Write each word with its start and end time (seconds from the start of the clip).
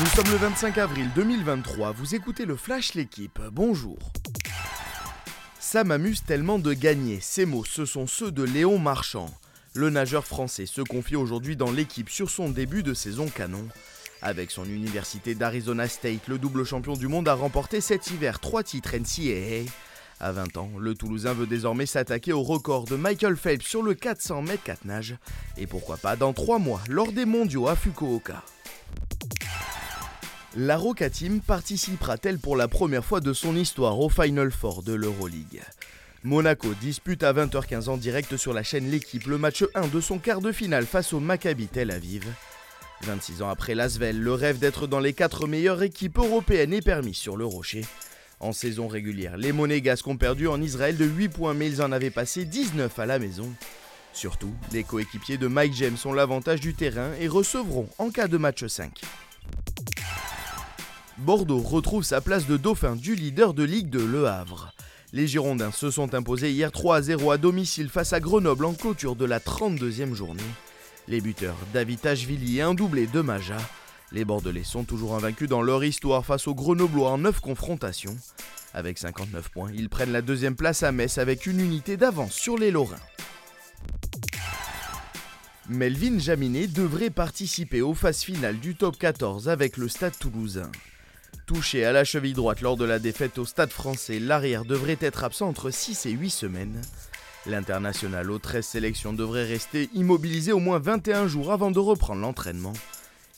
Nous 0.00 0.06
sommes 0.06 0.32
le 0.32 0.38
25 0.38 0.76
avril 0.78 1.08
2023, 1.14 1.92
vous 1.92 2.16
écoutez 2.16 2.46
le 2.46 2.56
Flash 2.56 2.94
L'équipe, 2.94 3.38
bonjour. 3.52 3.96
Ça 5.60 5.84
m'amuse 5.84 6.24
tellement 6.24 6.58
de 6.58 6.72
gagner, 6.72 7.20
ces 7.20 7.46
mots, 7.46 7.64
ce 7.64 7.84
sont 7.84 8.08
ceux 8.08 8.32
de 8.32 8.42
Léon 8.42 8.78
Marchand. 8.78 9.30
Le 9.72 9.90
nageur 9.90 10.26
français 10.26 10.66
se 10.66 10.80
confie 10.80 11.14
aujourd'hui 11.14 11.54
dans 11.54 11.70
l'équipe 11.70 12.10
sur 12.10 12.28
son 12.28 12.48
début 12.48 12.82
de 12.82 12.92
saison 12.92 13.28
canon. 13.28 13.68
Avec 14.20 14.50
son 14.50 14.64
université 14.64 15.36
d'Arizona 15.36 15.86
State, 15.86 16.26
le 16.26 16.38
double 16.38 16.64
champion 16.64 16.94
du 16.94 17.06
monde 17.06 17.28
a 17.28 17.34
remporté 17.34 17.80
cet 17.80 18.10
hiver 18.10 18.40
trois 18.40 18.64
titres 18.64 18.96
NCAA. 18.96 19.70
À 20.18 20.32
20 20.32 20.56
ans, 20.56 20.70
le 20.76 20.96
Toulousain 20.96 21.34
veut 21.34 21.46
désormais 21.46 21.86
s'attaquer 21.86 22.32
au 22.32 22.42
record 22.42 22.86
de 22.86 22.96
Michael 22.96 23.36
Phelps 23.36 23.66
sur 23.66 23.82
le 23.82 23.94
400 23.94 24.42
mètres 24.42 24.64
4 24.64 24.86
nage. 24.86 25.16
Et 25.56 25.68
pourquoi 25.68 25.98
pas 25.98 26.16
dans 26.16 26.32
3 26.32 26.58
mois, 26.58 26.80
lors 26.88 27.12
des 27.12 27.26
mondiaux 27.26 27.68
à 27.68 27.76
Fukuoka. 27.76 28.42
La 30.56 30.76
Roca 30.76 31.10
Team 31.10 31.40
participera-t-elle 31.40 32.38
pour 32.38 32.56
la 32.56 32.68
première 32.68 33.04
fois 33.04 33.20
de 33.20 33.32
son 33.32 33.56
histoire 33.56 33.98
au 33.98 34.08
Final 34.08 34.52
Four 34.52 34.84
de 34.84 34.92
l'Euroleague? 34.92 35.60
Monaco 36.22 36.68
dispute 36.80 37.24
à 37.24 37.32
20h15 37.32 37.88
en 37.88 37.96
direct 37.96 38.36
sur 38.36 38.54
la 38.54 38.62
chaîne 38.62 38.88
L'équipe 38.88 39.26
le 39.26 39.36
match 39.36 39.64
1 39.74 39.88
de 39.88 40.00
son 40.00 40.20
quart 40.20 40.40
de 40.40 40.52
finale 40.52 40.86
face 40.86 41.12
au 41.12 41.18
Maccabi 41.18 41.66
Tel 41.66 41.90
Aviv. 41.90 42.28
26 43.02 43.42
ans 43.42 43.48
après 43.48 43.74
l'Asvel, 43.74 44.20
le 44.20 44.32
rêve 44.32 44.60
d'être 44.60 44.86
dans 44.86 45.00
les 45.00 45.12
4 45.12 45.48
meilleures 45.48 45.82
équipes 45.82 46.18
européennes 46.18 46.72
est 46.72 46.82
permis 46.82 47.14
sur 47.14 47.36
le 47.36 47.44
rocher. 47.44 47.84
En 48.38 48.52
saison 48.52 48.86
régulière, 48.86 49.36
les 49.36 49.50
Monégasques 49.50 50.06
ont 50.06 50.16
perdu 50.16 50.46
en 50.46 50.62
Israël 50.62 50.96
de 50.96 51.04
8 51.04 51.30
points 51.30 51.54
mais 51.54 51.66
ils 51.66 51.82
en 51.82 51.90
avaient 51.90 52.10
passé 52.10 52.44
19 52.44 52.96
à 52.96 53.06
la 53.06 53.18
maison. 53.18 53.52
Surtout, 54.12 54.54
les 54.72 54.84
coéquipiers 54.84 55.36
de 55.36 55.48
Mike 55.48 55.74
James 55.74 55.96
ont 56.04 56.12
l'avantage 56.12 56.60
du 56.60 56.74
terrain 56.74 57.10
et 57.18 57.26
recevront 57.26 57.88
en 57.98 58.10
cas 58.10 58.28
de 58.28 58.36
match 58.36 58.64
5. 58.64 59.00
Bordeaux 61.18 61.60
retrouve 61.60 62.02
sa 62.02 62.20
place 62.20 62.46
de 62.48 62.56
dauphin 62.56 62.96
du 62.96 63.14
leader 63.14 63.54
de 63.54 63.62
Ligue 63.62 63.88
de 63.88 64.02
Le 64.02 64.26
Havre. 64.26 64.74
Les 65.12 65.28
Girondins 65.28 65.70
se 65.70 65.90
sont 65.90 66.12
imposés 66.12 66.50
hier 66.50 66.72
3 66.72 66.96
à 66.96 67.02
0 67.02 67.30
à 67.30 67.38
domicile 67.38 67.88
face 67.88 68.12
à 68.12 68.18
Grenoble 68.18 68.64
en 68.64 68.74
clôture 68.74 69.14
de 69.14 69.24
la 69.24 69.38
32e 69.38 70.12
journée. 70.12 70.42
Les 71.06 71.20
buteurs 71.20 71.56
David 71.72 72.00
Tachvili 72.00 72.58
et 72.58 72.62
un 72.62 72.74
doublé 72.74 73.06
de 73.06 73.20
Maja. 73.20 73.58
Les 74.10 74.24
Bordelais 74.24 74.64
sont 74.64 74.82
toujours 74.82 75.14
invaincus 75.14 75.48
dans 75.48 75.62
leur 75.62 75.84
histoire 75.84 76.26
face 76.26 76.48
aux 76.48 76.54
Grenoblois 76.54 77.12
en 77.12 77.18
9 77.18 77.38
confrontations. 77.40 78.16
Avec 78.72 78.98
59 78.98 79.50
points, 79.50 79.70
ils 79.72 79.88
prennent 79.88 80.12
la 80.12 80.22
deuxième 80.22 80.56
place 80.56 80.82
à 80.82 80.90
Metz 80.90 81.18
avec 81.18 81.46
une 81.46 81.60
unité 81.60 81.96
d'avance 81.96 82.32
sur 82.32 82.58
les 82.58 82.72
Lorrains. 82.72 82.96
Melvin 85.68 86.18
Jaminet 86.18 86.66
devrait 86.66 87.10
participer 87.10 87.82
aux 87.82 87.94
phases 87.94 88.22
finales 88.22 88.58
du 88.58 88.74
top 88.74 88.98
14 88.98 89.48
avec 89.48 89.76
le 89.76 89.88
Stade 89.88 90.18
toulousain. 90.18 90.70
Touché 91.46 91.84
à 91.84 91.92
la 91.92 92.04
cheville 92.04 92.32
droite 92.32 92.60
lors 92.60 92.76
de 92.76 92.84
la 92.84 92.98
défaite 92.98 93.38
au 93.38 93.44
Stade 93.44 93.70
français, 93.70 94.18
l'arrière 94.18 94.64
devrait 94.64 94.98
être 95.00 95.24
absent 95.24 95.48
entre 95.48 95.70
6 95.70 96.06
et 96.06 96.10
8 96.10 96.30
semaines. 96.30 96.80
L'international 97.46 98.30
aux 98.30 98.38
13 98.38 98.64
sélections 98.64 99.12
devrait 99.12 99.44
rester 99.44 99.90
immobilisé 99.92 100.52
au 100.52 100.58
moins 100.58 100.78
21 100.78 101.26
jours 101.26 101.52
avant 101.52 101.70
de 101.70 101.78
reprendre 101.78 102.22
l'entraînement. 102.22 102.72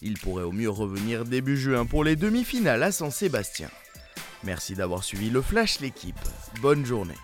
Il 0.02 0.18
pourrait 0.18 0.44
au 0.44 0.52
mieux 0.52 0.70
revenir 0.70 1.24
début 1.24 1.56
juin 1.56 1.86
pour 1.86 2.04
les 2.04 2.16
demi-finales 2.16 2.82
à 2.82 2.92
San 2.92 3.10
Sébastien. 3.10 3.68
Merci 4.44 4.74
d'avoir 4.74 5.02
suivi 5.02 5.30
le 5.30 5.42
Flash 5.42 5.80
l'équipe. 5.80 6.14
Bonne 6.60 6.86
journée. 6.86 7.14